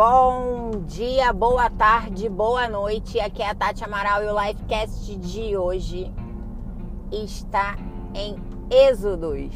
Bom 0.00 0.84
dia, 0.86 1.32
boa 1.32 1.68
tarde, 1.68 2.28
boa 2.28 2.68
noite. 2.68 3.18
Aqui 3.18 3.42
é 3.42 3.50
a 3.50 3.54
Tati 3.56 3.82
Amaral 3.82 4.22
e 4.22 4.26
o 4.28 4.40
Livecast 4.40 5.16
de 5.16 5.56
hoje 5.56 6.14
está 7.10 7.76
em 8.14 8.36
Êxodos, 8.70 9.52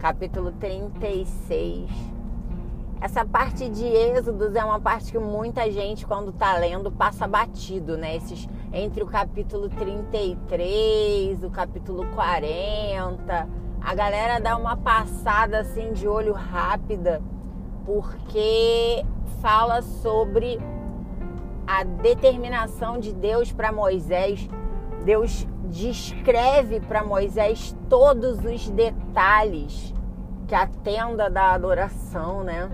capítulo 0.00 0.50
36. 0.50 1.88
Essa 3.00 3.24
parte 3.24 3.68
de 3.68 3.84
Êxodos 3.84 4.52
é 4.56 4.64
uma 4.64 4.80
parte 4.80 5.12
que 5.12 5.18
muita 5.20 5.70
gente, 5.70 6.04
quando 6.04 6.32
tá 6.32 6.56
lendo, 6.58 6.90
passa 6.90 7.28
batido, 7.28 7.96
né? 7.96 8.16
Esses, 8.16 8.48
entre 8.72 9.04
o 9.04 9.06
capítulo 9.06 9.68
33, 9.68 11.44
o 11.44 11.50
capítulo 11.50 12.04
40. 12.16 13.48
A 13.80 13.94
galera 13.94 14.40
dá 14.40 14.56
uma 14.56 14.76
passada 14.76 15.60
assim 15.60 15.92
de 15.92 16.08
olho 16.08 16.32
rápida, 16.32 17.22
porque 17.86 19.06
fala 19.40 19.80
sobre 19.80 20.58
a 21.66 21.84
determinação 21.84 22.98
de 22.98 23.14
Deus 23.14 23.52
para 23.52 23.70
Moisés. 23.70 24.48
Deus 25.04 25.46
descreve 25.70 26.80
para 26.80 27.04
Moisés 27.04 27.76
todos 27.88 28.44
os 28.44 28.68
detalhes 28.70 29.94
que 30.48 30.54
a 30.54 30.66
tenda 30.66 31.30
da 31.30 31.52
adoração, 31.52 32.42
né? 32.42 32.68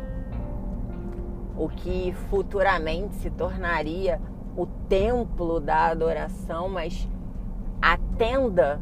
O 1.56 1.68
que 1.68 2.12
futuramente 2.30 3.14
se 3.16 3.30
tornaria 3.30 4.20
o 4.56 4.66
templo 4.66 5.60
da 5.60 5.86
adoração, 5.86 6.68
mas 6.68 7.08
a 7.80 7.98
tenda 8.16 8.80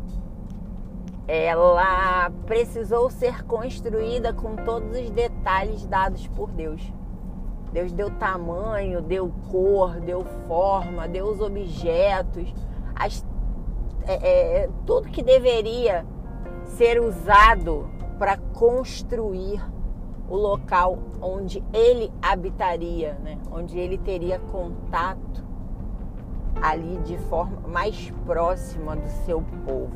ela 1.27 2.29
precisou 2.45 3.09
ser 3.09 3.45
construída 3.45 4.33
com 4.33 4.57
todos 4.57 4.99
os 4.99 5.11
detalhes 5.11 5.30
dados 5.87 6.27
por 6.29 6.51
Deus. 6.51 6.83
Deus 7.73 7.93
deu 7.93 8.11
tamanho, 8.11 9.01
deu 9.01 9.33
cor, 9.51 10.01
deu 10.01 10.25
forma, 10.49 11.07
deu 11.07 11.27
os 11.27 11.41
objetos, 11.41 12.53
as, 12.95 13.25
é, 14.07 14.63
é, 14.63 14.71
tudo 14.85 15.09
que 15.09 15.23
deveria 15.23 16.05
ser 16.65 17.01
usado 17.01 17.89
para 18.19 18.37
construir 18.37 19.63
o 20.29 20.37
local 20.37 20.99
onde 21.21 21.63
ele 21.73 22.13
habitaria, 22.21 23.15
né? 23.23 23.39
onde 23.51 23.79
ele 23.79 23.99
teria 23.99 24.39
contato 24.39 25.45
ali 26.61 26.99
de 26.99 27.17
forma 27.19 27.67
mais 27.69 28.11
próxima 28.27 28.97
do 28.97 29.09
seu 29.25 29.43
povo. 29.65 29.91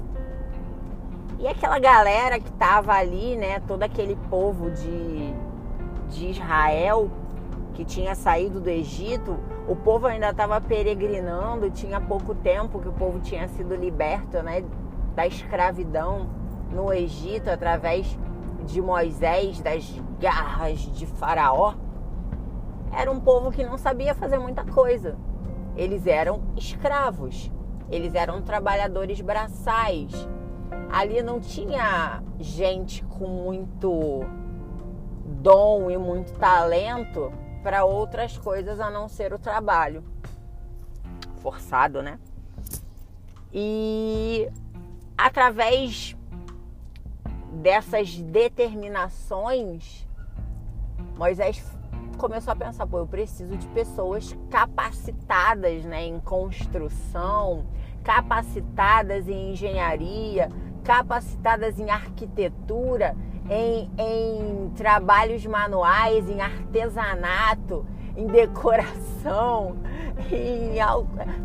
E 1.39 1.49
aquela 1.49 1.79
galera 1.79 2.39
que 2.39 2.49
estava 2.49 2.93
ali, 2.93 3.37
né, 3.37 3.61
todo 3.61 3.83
aquele 3.83 4.17
povo 4.31 4.71
de, 4.71 5.35
de 6.09 6.31
Israel, 6.31 7.11
que 7.75 7.85
tinha 7.85 8.15
saído 8.15 8.61
do 8.61 8.71
Egito, 8.71 9.37
o 9.69 9.75
povo 9.75 10.07
ainda 10.07 10.31
estava 10.31 10.61
peregrinando, 10.61 11.71
tinha 11.71 12.01
pouco 12.01 12.35
tempo 12.35 12.79
que 12.79 12.89
o 12.89 12.93
povo 12.93 13.19
tinha 13.21 13.49
sido 13.49 13.75
liberto 13.75 14.43
né, 14.43 14.65
da 15.15 15.27
escravidão 15.27 16.29
no 16.73 16.93
Egito 16.93 17.49
através 17.51 18.19
de 18.65 18.81
Moisés, 18.81 19.61
das 19.61 20.01
garras 20.21 20.79
de 20.81 21.07
Faraó. 21.07 21.75
Era 22.93 23.11
um 23.11 23.21
povo 23.21 23.51
que 23.51 23.65
não 23.65 23.77
sabia 23.77 24.15
fazer 24.15 24.39
muita 24.39 24.65
coisa. 24.65 25.17
Eles 25.77 26.07
eram 26.07 26.43
escravos, 26.57 27.51
eles 27.91 28.15
eram 28.15 28.41
trabalhadores 28.41 29.21
braçais. 29.21 30.29
Ali 30.91 31.23
não 31.23 31.41
tinha 31.41 32.23
gente 32.39 33.05
com 33.05 33.27
muito 33.27 34.21
dom 35.27 35.91
e 35.91 35.99
muito 35.99 36.33
talento 36.35 37.33
para 37.63 37.85
outras 37.85 38.39
coisas 38.39 38.79
a 38.79 38.91
não 38.91 39.09
ser 39.09 39.33
o 39.33 39.39
trabalho. 39.39 40.05
Forçado, 41.43 42.03
né? 42.03 42.19
E 43.53 44.49
através 45.17 46.17
dessas 47.53 48.17
determinações, 48.19 50.07
Moisés 51.17 51.63
começou 52.17 52.53
a 52.53 52.57
pensar, 52.57 52.87
pô, 52.87 52.99
eu 52.99 53.07
preciso 53.07 53.57
de 53.57 53.67
pessoas 53.69 54.37
capacitadas 54.51 55.85
né, 55.85 56.05
em 56.05 56.19
construção, 56.21 57.67
capacitadas 58.05 59.27
em 59.27 59.53
engenharia, 59.53 60.51
capacitadas 60.85 61.81
em 61.81 61.91
arquitetura 61.91 63.17
em, 63.51 63.91
em 63.99 64.71
trabalhos 64.77 65.45
manuais, 65.47 66.29
em 66.29 66.41
artesanato, 66.41 67.85
em 68.17 68.27
decoração, 68.27 69.77
em 70.31 70.77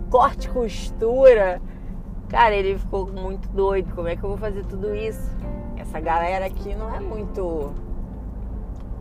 corte 0.09 0.47
e 0.47 0.52
costura. 0.52 1.62
Cara, 2.28 2.53
ele 2.53 2.78
ficou 2.78 3.08
muito 3.08 3.50
doido. 3.50 3.94
Como 3.96 4.08
é 4.08 4.16
que 4.16 4.24
eu 4.24 4.30
vou 4.30 4.38
fazer 4.38 4.66
tudo 4.66 4.94
isso? 4.94 5.36
Essa 5.78 6.00
galera 6.00 6.46
aqui 6.46 6.76
não 6.76 6.94
é 6.94 7.00
muito 7.00 7.74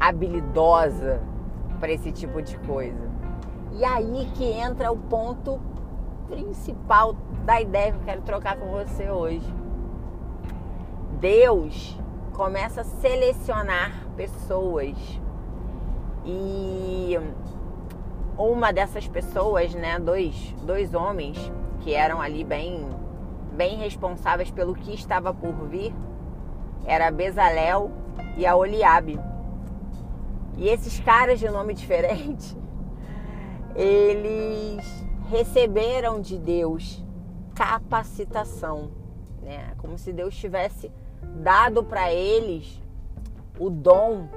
habilidosa 0.01 1.21
para 1.79 1.93
esse 1.93 2.11
tipo 2.11 2.41
de 2.41 2.57
coisa. 2.61 3.09
E 3.73 3.85
aí 3.85 4.29
que 4.35 4.45
entra 4.45 4.91
o 4.91 4.97
ponto 4.97 5.61
principal 6.29 7.15
da 7.45 7.61
ideia 7.61 7.93
que 7.93 7.99
eu 7.99 8.05
quero 8.05 8.23
trocar 8.23 8.57
com 8.57 8.69
você 8.69 9.11
hoje. 9.11 9.55
Deus 11.21 11.99
começa 12.33 12.83
a 12.83 12.85
selecionar 12.85 14.07
pessoas. 14.17 14.97
E 16.25 17.19
uma 18.37 18.73
dessas 18.73 19.09
pessoas, 19.09 19.75
né, 19.75 19.99
dois, 19.99 20.55
dois 20.63 20.95
homens 20.95 21.37
que 21.81 21.95
eram 21.95 22.21
ali 22.21 22.45
bem, 22.45 22.89
bem 23.53 23.79
responsáveis 23.79 24.51
pelo 24.51 24.75
que 24.75 24.95
estava 24.95 25.33
por 25.35 25.53
vir, 25.67 25.93
era 26.85 27.11
Bezalel 27.11 27.91
e 28.37 28.47
a 28.47 28.55
Oliabe. 28.55 29.19
E 30.57 30.69
esses 30.69 31.01
caras 31.01 31.41
de 31.41 31.49
nome 31.49 31.73
diferente, 31.75 32.57
eles 33.75 35.08
receberam 35.29 36.21
de 36.21 36.39
Deus 36.39 37.05
capacitação, 37.55 38.91
né? 39.43 39.75
Como 39.79 39.99
se 39.99 40.13
Deus 40.13 40.37
tivesse 40.37 40.91
dado 41.43 41.83
para 41.83 42.13
eles 42.13 42.81
o 43.59 43.69
dom, 43.69 44.29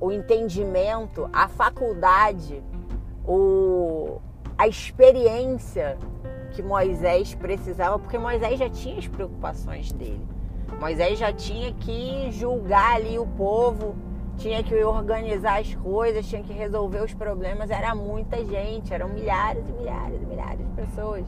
o 0.00 0.10
entendimento, 0.12 1.28
a 1.32 1.48
faculdade, 1.48 2.62
o, 3.24 4.20
a 4.58 4.66
experiência 4.68 5.96
que 6.52 6.62
Moisés 6.62 7.34
precisava, 7.34 7.98
porque 7.98 8.18
Moisés 8.18 8.58
já 8.58 8.68
tinha 8.68 8.98
as 8.98 9.06
preocupações 9.06 9.92
dele. 9.92 10.26
Moisés 10.80 11.18
já 11.18 11.32
tinha 11.32 11.72
que 11.72 12.30
julgar 12.30 12.96
ali 12.96 13.18
o 13.18 13.26
povo, 13.26 13.94
tinha 14.36 14.62
que 14.62 14.74
organizar 14.84 15.60
as 15.60 15.74
coisas, 15.74 16.26
tinha 16.26 16.42
que 16.42 16.52
resolver 16.52 17.02
os 17.02 17.14
problemas. 17.14 17.70
Era 17.70 17.94
muita 17.94 18.44
gente, 18.44 18.92
eram 18.92 19.08
milhares 19.08 19.64
e 19.68 19.72
milhares 19.72 20.22
e 20.22 20.26
milhares 20.26 20.58
de 20.58 20.72
pessoas. 20.72 21.26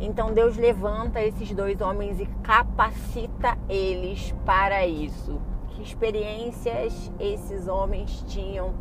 Então 0.00 0.32
Deus 0.32 0.56
levanta 0.56 1.20
esses 1.20 1.52
dois 1.52 1.80
homens 1.80 2.20
e 2.20 2.26
capacita 2.42 3.58
eles 3.68 4.34
para 4.44 4.86
isso. 4.86 5.40
Que 5.70 5.82
experiências 5.82 7.10
esses 7.18 7.66
homens 7.66 8.24
tinham 8.28 8.74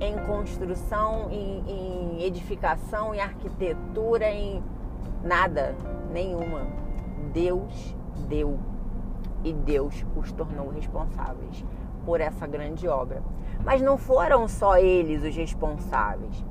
em 0.00 0.16
construção, 0.26 1.28
em, 1.30 1.62
em 1.66 2.22
edificação, 2.22 3.14
em 3.14 3.20
arquitetura, 3.20 4.30
em 4.30 4.62
nada, 5.24 5.74
nenhuma. 6.12 6.66
Deus 7.32 7.94
deu 8.28 8.58
e 9.42 9.52
Deus 9.52 10.04
os 10.16 10.30
tornou 10.32 10.68
responsáveis 10.68 11.64
por 12.10 12.20
essa 12.20 12.44
grande 12.44 12.88
obra. 12.88 13.22
Mas 13.64 13.80
não 13.80 13.96
foram 13.96 14.48
só 14.48 14.76
eles 14.76 15.22
os 15.22 15.36
responsáveis 15.36 16.44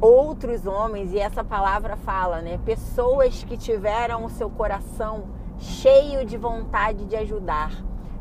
outros 0.00 0.66
homens, 0.66 1.12
e 1.12 1.18
essa 1.18 1.44
palavra 1.44 1.94
fala, 1.94 2.40
né? 2.40 2.58
Pessoas 2.64 3.44
que 3.44 3.54
tiveram 3.54 4.24
o 4.24 4.30
seu 4.30 4.48
coração 4.48 5.24
cheio 5.58 6.24
de 6.24 6.38
vontade 6.38 7.04
de 7.04 7.14
ajudar, 7.16 7.70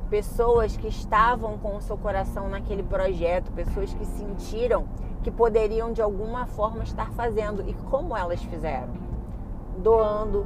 pessoas 0.09 0.75
que 0.75 0.89
estavam 0.89 1.57
com 1.57 1.77
o 1.77 1.81
seu 1.81 1.97
coração 1.97 2.49
naquele 2.49 2.83
projeto, 2.83 3.49
pessoas 3.53 3.93
que 3.93 4.05
sentiram 4.05 4.89
que 5.23 5.31
poderiam 5.31 5.93
de 5.93 6.01
alguma 6.01 6.45
forma 6.47 6.83
estar 6.83 7.11
fazendo. 7.11 7.63
E 7.65 7.73
como 7.89 8.13
elas 8.13 8.43
fizeram? 8.43 8.91
Doando, 9.77 10.45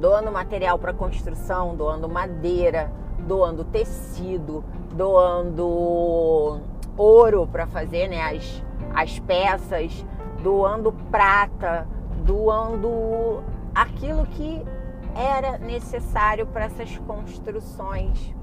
doando 0.00 0.32
material 0.32 0.76
para 0.76 0.92
construção, 0.92 1.76
doando 1.76 2.08
madeira, 2.08 2.90
doando 3.26 3.64
tecido, 3.64 4.64
doando 4.94 6.60
ouro 6.96 7.46
para 7.46 7.66
fazer 7.66 8.08
né, 8.08 8.20
as, 8.22 8.62
as 8.94 9.18
peças, 9.18 10.04
doando 10.42 10.92
prata, 11.10 11.86
doando 12.24 13.42
aquilo 13.74 14.26
que 14.26 14.64
era 15.14 15.58
necessário 15.58 16.46
para 16.46 16.66
essas 16.66 16.96
construções. 16.98 18.34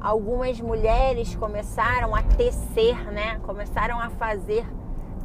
algumas 0.00 0.60
mulheres 0.60 1.34
começaram 1.36 2.14
a 2.14 2.22
tecer, 2.22 2.96
né? 3.12 3.38
Começaram 3.44 4.00
a 4.00 4.10
fazer 4.10 4.66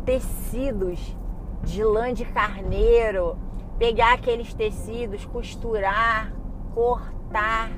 tecidos 0.06 1.18
de 1.64 1.84
lã 1.84 2.14
de 2.14 2.24
carneiro, 2.24 3.38
pegar 3.80 4.14
aqueles 4.14 4.54
tecidos, 4.54 5.26
costurar, 5.26 6.32
cortar 6.74 7.72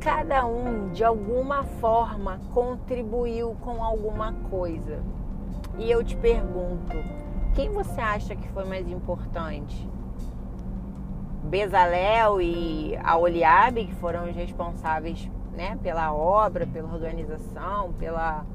cada 0.00 0.46
um 0.46 0.88
de 0.88 1.04
alguma 1.04 1.62
forma 1.62 2.40
contribuiu 2.54 3.54
com 3.60 3.84
alguma 3.84 4.32
coisa. 4.50 5.02
E 5.78 5.90
eu 5.90 6.02
te 6.02 6.16
pergunto, 6.16 6.96
quem 7.54 7.68
você 7.68 8.00
acha 8.00 8.34
que 8.34 8.48
foi 8.48 8.64
mais 8.64 8.88
importante? 8.88 9.88
Bezalel 11.44 12.40
e 12.40 12.96
a 13.02 13.16
Oliabe, 13.18 13.86
que 13.86 13.94
foram 13.96 14.28
os 14.28 14.34
responsáveis 14.34 15.30
né, 15.52 15.78
pela 15.82 16.12
obra, 16.14 16.66
pela 16.66 16.92
organização, 16.92 17.92
pela, 17.94 18.46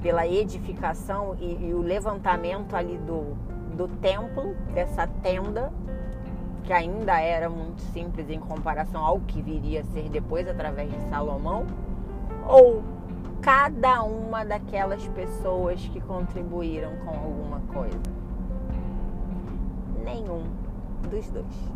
pela 0.00 0.26
edificação 0.26 1.36
e, 1.38 1.68
e 1.68 1.74
o 1.74 1.82
levantamento 1.82 2.74
ali 2.74 2.96
do, 2.98 3.36
do 3.76 3.88
templo, 4.00 4.54
dessa 4.72 5.06
tenda, 5.22 5.70
que 6.68 6.72
ainda 6.74 7.18
era 7.18 7.48
muito 7.48 7.80
simples 7.94 8.28
em 8.28 8.38
comparação 8.38 9.02
ao 9.02 9.20
que 9.20 9.40
viria 9.40 9.80
a 9.80 9.84
ser 9.84 10.10
depois 10.10 10.46
através 10.46 10.90
de 10.90 11.00
Salomão, 11.08 11.66
ou 12.46 12.82
cada 13.40 14.02
uma 14.02 14.44
daquelas 14.44 15.02
pessoas 15.08 15.80
que 15.88 15.98
contribuíram 15.98 16.94
com 16.96 17.08
alguma 17.08 17.60
coisa? 17.72 17.98
Nenhum 20.04 20.42
dos 21.10 21.30
dois. 21.30 21.72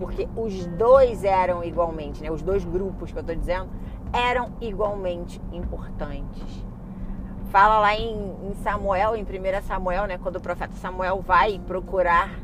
Porque 0.00 0.28
os 0.34 0.66
dois 0.76 1.22
eram 1.22 1.62
igualmente, 1.62 2.20
né? 2.20 2.28
Os 2.28 2.42
dois 2.42 2.64
grupos 2.64 3.12
que 3.12 3.18
eu 3.18 3.20
estou 3.20 3.36
dizendo 3.36 3.68
eram 4.12 4.50
igualmente 4.60 5.40
importantes. 5.52 6.64
Fala 7.50 7.78
lá 7.78 7.94
em, 7.94 8.34
em 8.42 8.54
Samuel, 8.64 9.14
em 9.14 9.22
1 9.22 9.62
Samuel, 9.62 10.06
né? 10.06 10.18
Quando 10.18 10.36
o 10.36 10.40
profeta 10.40 10.74
Samuel 10.74 11.20
vai 11.20 11.60
procurar 11.60 12.40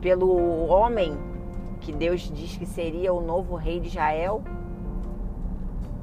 pelo 0.00 0.66
homem 0.66 1.16
que 1.80 1.92
Deus 1.92 2.30
diz 2.34 2.56
que 2.56 2.66
seria 2.66 3.12
o 3.12 3.20
novo 3.20 3.56
rei 3.56 3.80
de 3.80 3.88
Israel. 3.88 4.42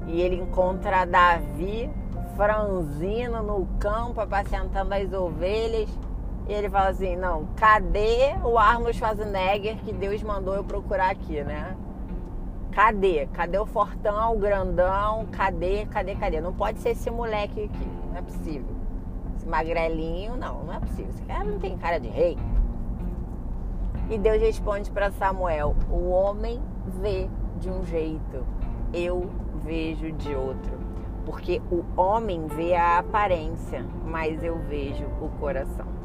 E 0.07 0.21
ele 0.21 0.37
encontra 0.37 1.05
Davi 1.05 1.89
franzino 2.35 3.41
no 3.41 3.67
campo, 3.79 4.21
apacentando 4.21 4.93
as 4.93 5.11
ovelhas. 5.11 5.89
E 6.47 6.53
ele 6.53 6.69
fala 6.69 6.89
assim: 6.89 7.15
não, 7.15 7.47
cadê 7.55 8.35
o 8.43 8.57
Arnold 8.57 8.95
Schwarzenegger 8.97 9.77
que 9.77 9.91
Deus 9.91 10.21
mandou 10.23 10.55
eu 10.55 10.63
procurar 10.63 11.11
aqui, 11.11 11.43
né? 11.43 11.75
Cadê? 12.71 13.27
Cadê 13.33 13.57
o 13.57 13.65
fortão, 13.65 14.35
o 14.35 14.39
grandão? 14.39 15.25
Cadê, 15.31 15.85
cadê, 15.87 16.15
cadê? 16.15 16.39
Não 16.39 16.53
pode 16.53 16.79
ser 16.79 16.89
esse 16.89 17.09
moleque 17.09 17.63
aqui, 17.63 17.87
não 18.09 18.17
é 18.17 18.21
possível. 18.21 18.75
Esse 19.35 19.47
magrelinho, 19.47 20.37
não, 20.37 20.63
não 20.63 20.73
é 20.73 20.79
possível. 20.79 21.09
Esse 21.09 21.23
cara 21.23 21.43
não 21.43 21.59
tem 21.59 21.75
cara 21.77 21.99
de 21.99 22.07
rei. 22.07 22.37
E 24.09 24.17
Deus 24.17 24.41
responde 24.41 24.89
para 24.91 25.11
Samuel: 25.11 25.75
o 25.89 26.09
homem 26.09 26.61
vê 27.01 27.29
de 27.59 27.69
um 27.69 27.83
jeito, 27.85 28.45
eu 28.93 29.29
vejo 29.63 30.11
de 30.11 30.33
outro. 30.35 30.77
Porque 31.25 31.61
o 31.69 31.83
homem 31.99 32.47
vê 32.47 32.73
a 32.73 32.99
aparência, 32.99 33.85
mas 34.05 34.41
eu 34.41 34.57
vejo 34.59 35.05
o 35.21 35.27
coração 35.39 35.97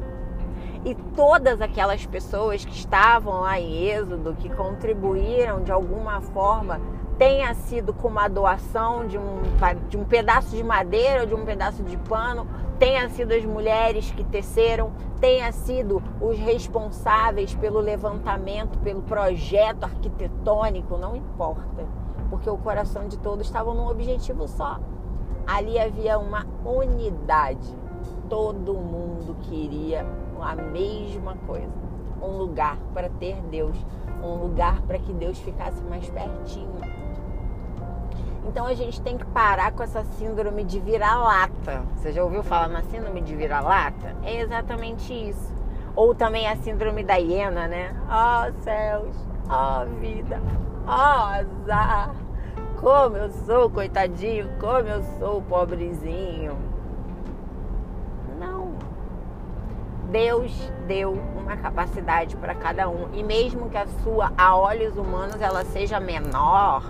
e 0.85 0.93
todas 1.15 1.61
aquelas 1.61 2.05
pessoas 2.05 2.65
que 2.65 2.73
estavam 2.73 3.41
lá 3.41 3.59
em 3.59 3.87
Êxodo, 3.87 4.35
que 4.37 4.49
contribuíram 4.49 5.63
de 5.63 5.71
alguma 5.71 6.19
forma, 6.21 6.81
tenha 7.17 7.53
sido 7.53 7.93
com 7.93 8.07
uma 8.09 8.27
doação 8.27 9.07
de 9.07 9.17
um, 9.17 9.41
de 9.87 9.97
um 9.97 10.03
pedaço 10.03 10.55
de 10.55 10.63
madeira 10.63 11.21
ou 11.21 11.27
de 11.27 11.33
um 11.33 11.45
pedaço 11.45 11.83
de 11.83 11.95
pano, 11.97 12.45
tenha 12.79 13.09
sido 13.09 13.33
as 13.33 13.45
mulheres 13.45 14.11
que 14.11 14.23
teceram, 14.23 14.91
tenha 15.19 15.51
sido 15.51 16.01
os 16.19 16.37
responsáveis 16.37 17.53
pelo 17.55 17.79
levantamento, 17.79 18.77
pelo 18.79 19.01
projeto 19.01 19.83
arquitetônico, 19.83 20.97
não 20.97 21.15
importa, 21.15 21.85
porque 22.29 22.49
o 22.49 22.57
coração 22.57 23.07
de 23.07 23.17
todos 23.17 23.45
estava 23.45 23.73
num 23.73 23.87
objetivo 23.87 24.47
só. 24.47 24.79
Ali 25.45 25.79
havia 25.79 26.17
uma 26.17 26.45
unidade. 26.65 27.75
Todo 28.29 28.73
mundo 28.73 29.35
queria 29.43 30.05
a 30.41 30.55
mesma 30.55 31.35
coisa. 31.45 31.71
Um 32.21 32.37
lugar 32.37 32.77
para 32.93 33.09
ter 33.09 33.35
Deus, 33.43 33.77
um 34.23 34.35
lugar 34.35 34.81
para 34.83 34.97
que 34.97 35.11
Deus 35.13 35.37
ficasse 35.39 35.81
mais 35.83 36.09
pertinho. 36.09 37.02
Então 38.45 38.65
a 38.65 38.73
gente 38.73 39.01
tem 39.01 39.17
que 39.17 39.25
parar 39.25 39.71
com 39.71 39.83
essa 39.83 40.03
síndrome 40.03 40.63
de 40.63 40.79
vira-lata. 40.79 41.83
Você 41.95 42.11
já 42.11 42.23
ouviu 42.23 42.43
falar 42.43 42.67
na 42.67 42.83
síndrome 42.83 43.21
de 43.21 43.35
vira-lata? 43.35 44.15
É 44.23 44.41
exatamente 44.41 45.13
isso. 45.13 45.53
Ou 45.95 46.13
também 46.13 46.47
a 46.47 46.55
síndrome 46.57 47.03
da 47.03 47.15
hiena, 47.15 47.67
né? 47.67 47.95
Ó 48.09 48.47
oh, 48.47 48.63
céus, 48.63 49.15
ó 49.49 49.83
oh, 49.83 49.99
vida, 49.99 50.41
ó 50.87 50.91
oh, 50.91 51.65
azar. 51.65 52.15
Como 52.79 53.15
eu 53.15 53.29
sou, 53.29 53.69
coitadinho, 53.69 54.49
como 54.59 54.89
eu 54.89 55.03
sou 55.19 55.41
pobrezinho 55.43 56.73
Deus 60.13 60.51
deu 60.87 61.13
uma 61.35 61.57
capacidade 61.57 62.37
para 62.37 62.53
cada 62.53 62.87
um. 62.87 63.09
E 63.13 63.23
mesmo 63.23 63.67
que 63.67 63.77
a 63.77 63.87
sua, 64.03 64.31
a 64.37 64.55
olhos 64.55 64.95
humanos, 64.95 65.41
ela 65.41 65.65
seja 65.65 65.99
menor, 65.99 66.83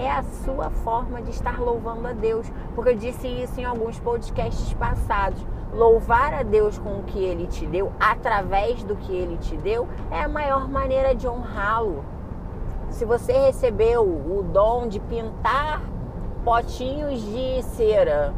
é 0.00 0.10
a 0.10 0.22
sua 0.22 0.70
forma 0.70 1.20
de 1.20 1.30
estar 1.30 1.60
louvando 1.60 2.08
a 2.08 2.12
Deus. 2.12 2.50
Porque 2.74 2.90
eu 2.90 2.96
disse 2.96 3.28
isso 3.28 3.60
em 3.60 3.64
alguns 3.64 4.00
podcasts 4.00 4.72
passados. 4.72 5.44
Louvar 5.72 6.32
a 6.32 6.42
Deus 6.42 6.78
com 6.78 6.98
o 6.98 7.02
que 7.04 7.22
Ele 7.22 7.46
te 7.46 7.66
deu, 7.66 7.92
através 8.00 8.82
do 8.82 8.96
que 8.96 9.14
Ele 9.14 9.36
te 9.36 9.56
deu, 9.56 9.86
é 10.10 10.22
a 10.22 10.28
maior 10.28 10.68
maneira 10.68 11.14
de 11.14 11.28
honrá-lo. 11.28 12.04
Se 12.88 13.04
você 13.04 13.32
recebeu 13.32 14.02
o 14.02 14.42
dom 14.42 14.88
de 14.88 14.98
pintar 14.98 15.80
potinhos 16.44 17.22
de 17.22 17.62
cera, 17.62 18.34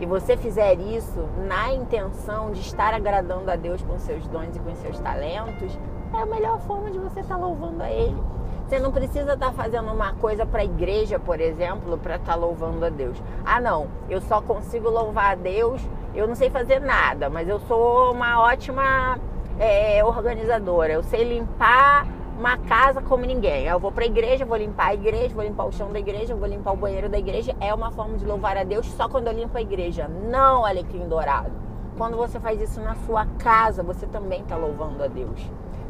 e 0.00 0.06
você 0.06 0.36
fizer 0.36 0.74
isso 0.80 1.28
na 1.46 1.72
intenção 1.72 2.50
de 2.50 2.60
estar 2.60 2.94
agradando 2.94 3.50
a 3.50 3.56
Deus 3.56 3.82
com 3.82 3.98
seus 3.98 4.26
dons 4.28 4.56
e 4.56 4.60
com 4.60 4.74
seus 4.76 4.98
talentos, 4.98 5.78
é 6.12 6.22
a 6.22 6.26
melhor 6.26 6.58
forma 6.60 6.90
de 6.90 6.98
você 6.98 7.20
estar 7.20 7.36
louvando 7.36 7.82
a 7.82 7.90
Ele. 7.90 8.37
Você 8.68 8.78
não 8.78 8.92
precisa 8.92 9.32
estar 9.32 9.50
fazendo 9.54 9.90
uma 9.90 10.12
coisa 10.12 10.44
para 10.44 10.60
a 10.60 10.64
igreja, 10.64 11.18
por 11.18 11.40
exemplo, 11.40 11.96
para 11.96 12.16
estar 12.16 12.34
louvando 12.34 12.84
a 12.84 12.90
Deus. 12.90 13.16
Ah, 13.42 13.58
não, 13.58 13.86
eu 14.10 14.20
só 14.20 14.42
consigo 14.42 14.90
louvar 14.90 15.32
a 15.32 15.34
Deus, 15.34 15.80
eu 16.14 16.28
não 16.28 16.34
sei 16.34 16.50
fazer 16.50 16.78
nada, 16.78 17.30
mas 17.30 17.48
eu 17.48 17.58
sou 17.60 18.12
uma 18.12 18.42
ótima 18.42 19.18
é, 19.58 20.04
organizadora. 20.04 20.92
Eu 20.92 21.02
sei 21.02 21.24
limpar 21.24 22.06
uma 22.38 22.58
casa 22.58 23.00
como 23.00 23.24
ninguém. 23.24 23.64
Eu 23.64 23.80
vou 23.80 23.90
para 23.90 24.04
a 24.04 24.06
igreja, 24.06 24.44
vou 24.44 24.58
limpar 24.58 24.88
a 24.88 24.94
igreja, 24.94 25.34
vou 25.34 25.44
limpar 25.44 25.64
o 25.64 25.72
chão 25.72 25.90
da 25.90 25.98
igreja, 25.98 26.34
vou 26.34 26.46
limpar 26.46 26.74
o 26.74 26.76
banheiro 26.76 27.08
da 27.08 27.18
igreja. 27.18 27.56
É 27.60 27.72
uma 27.72 27.90
forma 27.90 28.18
de 28.18 28.26
louvar 28.26 28.58
a 28.58 28.64
Deus 28.64 28.84
só 28.92 29.08
quando 29.08 29.28
eu 29.28 29.32
limpo 29.32 29.56
a 29.56 29.62
igreja, 29.62 30.08
não 30.08 30.66
alecrim 30.66 31.08
dourado. 31.08 31.52
Quando 31.96 32.18
você 32.18 32.38
faz 32.38 32.60
isso 32.60 32.82
na 32.82 32.94
sua 33.06 33.24
casa, 33.38 33.82
você 33.82 34.06
também 34.06 34.42
está 34.42 34.58
louvando 34.58 35.02
a 35.02 35.06
Deus. 35.06 35.40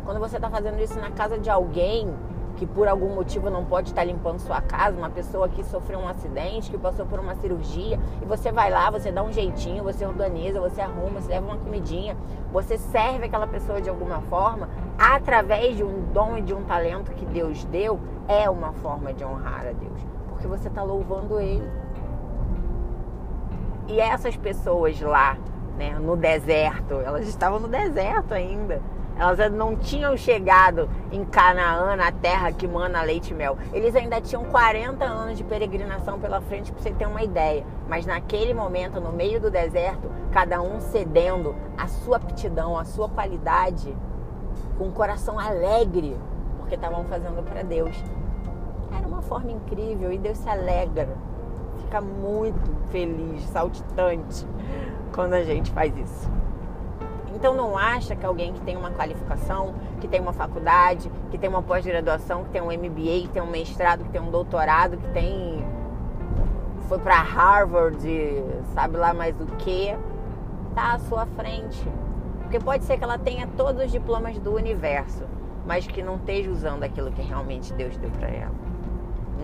Quando 0.05 0.21
você 0.21 0.37
está 0.37 0.49
fazendo 0.49 0.81
isso 0.81 0.99
na 1.01 1.11
casa 1.11 1.37
de 1.39 1.51
alguém, 1.51 2.15
que 2.59 2.67
por 2.67 2.89
algum 2.89 3.15
motivo 3.15 3.49
não 3.49 3.65
pode 3.65 3.91
estar 3.91 4.03
limpando 4.03 4.41
sua 4.41 4.61
casa, 4.61 4.99
uma 4.99 5.09
pessoa 5.09 5.49
que 5.49 5.63
sofreu 5.63 6.01
um 6.01 6.09
acidente, 6.09 6.71
que 6.71 6.77
passou 6.77 7.07
por 7.07 7.21
uma 7.21 7.37
cirurgia, 7.37 7.99
e 8.21 8.25
você 8.25 8.51
vai 8.51 8.69
lá, 8.69 8.91
você 8.91 9.13
dá 9.13 9.23
um 9.23 9.33
jeitinho, 9.33 9.85
você 9.85 10.05
organiza, 10.05 10.61
você 10.61 10.81
arruma, 10.81 11.21
você 11.21 11.29
leva 11.29 11.47
uma 11.47 11.57
comidinha, 11.57 12.17
você 12.53 12.77
serve 12.77 13.27
aquela 13.27 13.47
pessoa 13.47 13.81
de 13.81 13.89
alguma 13.89 14.21
forma, 14.23 14.69
através 14.99 15.77
de 15.77 15.85
um 15.85 16.03
dom 16.13 16.37
e 16.37 16.43
de 16.43 16.53
um 16.53 16.65
talento 16.65 17.13
que 17.13 17.25
Deus 17.25 17.65
deu, 17.67 18.01
é 18.27 18.51
uma 18.51 18.73
forma 18.73 19.13
de 19.13 19.25
honrar 19.25 19.61
a 19.61 19.73
Deus, 19.73 20.01
porque 20.29 20.49
você 20.49 20.67
está 20.67 20.83
louvando 20.83 21.39
Ele. 21.39 21.71
E 23.87 24.01
essas 24.01 24.37
pessoas 24.37 25.01
lá, 25.01 25.39
né, 25.79 25.97
no 25.99 26.17
deserto, 26.17 26.95
elas 26.95 27.27
estavam 27.29 27.61
no 27.61 27.69
deserto 27.69 28.35
ainda 28.35 28.83
elas 29.19 29.53
não 29.53 29.75
tinham 29.77 30.17
chegado 30.17 30.89
em 31.11 31.25
Canaã, 31.25 31.97
na 31.97 32.13
terra 32.13 32.53
que 32.53 32.69
mana 32.69 33.03
leite 33.03 33.33
e 33.33 33.35
mel. 33.35 33.59
Eles 33.73 33.97
ainda 33.97 34.21
tinham 34.21 34.45
40 34.45 35.05
anos 35.05 35.37
de 35.37 35.43
peregrinação 35.43 36.21
pela 36.21 36.41
frente, 36.41 36.71
para 36.71 36.81
você 36.81 36.93
ter 36.93 37.07
uma 37.07 37.23
ideia. 37.23 37.65
Mas 37.89 38.07
naquele 38.07 38.55
momento, 38.55 39.01
no 39.01 39.11
meio 39.11 39.41
do 39.41 39.51
deserto, 39.51 40.09
cada 40.31 40.63
um 40.63 40.81
cedendo 40.81 41.55
a 41.77 41.89
sua 41.89 42.19
aptidão, 42.19 42.79
a 42.79 42.85
sua 42.85 43.09
qualidade, 43.09 43.95
com 44.79 44.85
um 44.85 44.93
coração 44.93 45.39
alegre, 45.39 46.17
porque 46.59 46.77
estavam 46.77 47.05
fazendo 47.05 47.43
para 47.43 47.63
Deus. 47.63 47.97
Era 48.97 49.07
uma 49.07 49.23
forma 49.23 49.51
incrível 49.51 50.13
e 50.13 50.19
Deus 50.19 50.39
se 50.39 50.49
alegra, 50.49 51.09
fica 51.81 52.01
muito 52.01 52.71
feliz, 52.91 53.43
saltitante 53.49 54.47
quando 55.13 55.35
a 55.35 55.43
gente 55.43 55.73
faz 55.73 55.97
isso. 55.97 56.31
Então 57.39 57.55
não 57.55 57.79
acha 57.79 58.17
que 58.17 58.27
alguém 58.27 58.53
que 58.53 58.61
tem 58.63 58.77
uma 58.77 58.91
qualificação, 58.91 59.73
que 60.01 60.09
tem 60.09 60.21
uma 60.21 60.33
faculdade, 60.33 61.09
que 61.31 61.39
tem 61.39 61.49
uma 61.49 61.63
pós-graduação, 61.63 62.43
que 62.43 62.51
tem 62.51 62.61
um 62.61 62.67
MBA, 62.67 63.23
que 63.23 63.29
tem 63.29 63.41
um 63.41 63.47
mestrado, 63.47 64.03
que 64.03 64.11
tem 64.11 64.21
um 64.21 64.29
doutorado, 64.29 64.97
que 64.97 65.07
tem 65.13 65.65
foi 66.89 66.99
para 66.99 67.21
Harvard, 67.21 68.03
sabe 68.75 68.97
lá 68.97 69.15
mais 69.15 69.41
o 69.41 69.47
que, 69.59 69.97
tá 70.75 70.95
à 70.95 70.99
sua 70.99 71.27
frente. 71.27 71.87
Porque 72.41 72.59
pode 72.59 72.83
ser 72.85 72.99
que 72.99 73.05
ela 73.05 73.19
tenha 73.19 73.47
todos 73.57 73.85
os 73.85 73.93
diplomas 73.93 74.37
do 74.41 74.55
universo, 74.55 75.23
mas 75.65 75.87
que 75.87 76.03
não 76.03 76.17
esteja 76.17 76.51
usando 76.51 76.83
aquilo 76.83 77.13
que 77.13 77.23
realmente 77.23 77.73
Deus 77.73 77.97
deu 77.99 78.11
para 78.11 78.27
ela. 78.27 78.55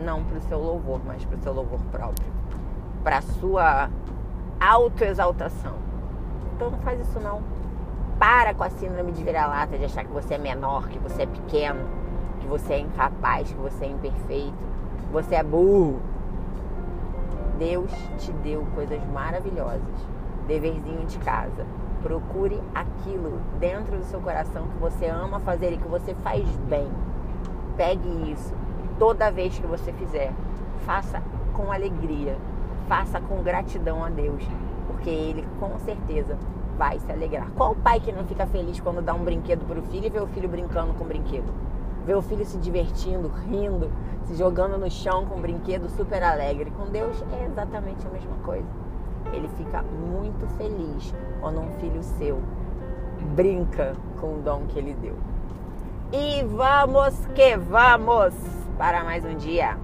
Não 0.02 0.24
para 0.24 0.38
o 0.38 0.40
seu 0.40 0.58
louvor, 0.58 1.00
mas 1.06 1.24
para 1.24 1.38
o 1.38 1.40
seu 1.42 1.52
louvor 1.52 1.78
próprio. 1.92 2.26
Para 3.04 3.20
sua 3.20 3.88
autoexaltação. 4.58 5.76
Então 6.56 6.70
não 6.70 6.78
faz 6.78 6.98
isso 7.00 7.20
não. 7.20 7.53
Para 8.18 8.54
com 8.54 8.64
a 8.64 8.70
síndrome 8.70 9.12
de 9.12 9.22
vira-lata, 9.22 9.76
de 9.76 9.84
achar 9.84 10.04
que 10.04 10.12
você 10.12 10.34
é 10.34 10.38
menor, 10.38 10.88
que 10.88 10.98
você 10.98 11.22
é 11.22 11.26
pequeno, 11.26 11.80
que 12.40 12.46
você 12.46 12.74
é 12.74 12.78
incapaz, 12.80 13.52
que 13.52 13.58
você 13.58 13.84
é 13.84 13.88
imperfeito, 13.88 14.54
que 14.98 15.12
você 15.12 15.34
é 15.34 15.42
burro. 15.42 16.00
Deus 17.58 17.90
te 18.18 18.32
deu 18.32 18.66
coisas 18.74 19.04
maravilhosas. 19.12 19.82
Deverzinho 20.46 21.06
de 21.06 21.18
casa 21.18 21.64
Procure 22.04 22.60
aquilo 22.74 23.40
dentro 23.58 23.96
do 23.96 24.04
seu 24.04 24.20
coração 24.20 24.68
que 24.68 24.78
você 24.78 25.06
ama 25.06 25.40
fazer 25.40 25.72
e 25.72 25.78
que 25.78 25.88
você 25.88 26.14
faz 26.16 26.46
bem. 26.68 26.86
Pegue 27.78 28.30
isso 28.30 28.54
toda 28.98 29.30
vez 29.30 29.58
que 29.58 29.66
você 29.66 29.90
fizer. 29.90 30.30
Faça 30.84 31.22
com 31.54 31.72
alegria. 31.72 32.36
Faça 32.88 33.18
com 33.22 33.42
gratidão 33.42 34.04
a 34.04 34.10
Deus, 34.10 34.46
porque 34.86 35.08
Ele 35.08 35.48
com 35.58 35.78
certeza 35.78 36.36
vai 36.76 36.98
se 36.98 37.10
alegrar. 37.10 37.50
Qual 37.56 37.74
pai 37.74 38.00
que 38.00 38.12
não 38.12 38.24
fica 38.24 38.46
feliz 38.46 38.80
quando 38.80 39.02
dá 39.02 39.14
um 39.14 39.24
brinquedo 39.24 39.66
para 39.66 39.78
o 39.78 39.82
filho 39.82 40.06
e 40.06 40.10
vê 40.10 40.20
o 40.20 40.26
filho 40.26 40.48
brincando 40.48 40.94
com 40.94 41.04
o 41.04 41.06
brinquedo? 41.06 41.52
Vê 42.06 42.14
o 42.14 42.22
filho 42.22 42.44
se 42.44 42.58
divertindo, 42.58 43.28
rindo, 43.48 43.90
se 44.24 44.34
jogando 44.34 44.78
no 44.78 44.90
chão 44.90 45.24
com 45.26 45.38
o 45.38 45.40
brinquedo 45.40 45.88
super 45.90 46.22
alegre. 46.22 46.70
Com 46.70 46.86
Deus 46.86 47.22
é 47.32 47.44
exatamente 47.44 48.06
a 48.06 48.10
mesma 48.10 48.36
coisa 48.44 48.84
ele 49.32 49.48
fica 49.56 49.82
muito 49.82 50.46
feliz 50.56 51.14
quando 51.40 51.60
um 51.60 51.70
filho 51.80 52.02
seu 52.02 52.40
brinca 53.34 53.96
com 54.20 54.38
o 54.38 54.42
dom 54.42 54.62
que 54.68 54.78
ele 54.78 54.94
deu. 54.94 55.16
E 56.12 56.44
vamos 56.44 57.14
que 57.34 57.56
vamos 57.56 58.34
para 58.78 59.02
mais 59.02 59.24
um 59.24 59.34
dia. 59.34 59.76